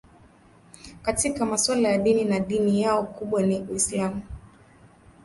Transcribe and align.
Katika 1.01 1.45
masuala 1.45 1.89
ya 1.89 1.97
dini 1.97 2.23
na 2.25 2.39
dini 2.39 2.81
yao 2.81 3.03
kubwa 3.05 3.41
ni 3.43 3.61
Uislamu 3.61 4.21